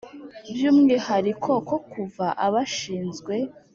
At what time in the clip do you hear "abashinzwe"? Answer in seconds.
2.45-3.35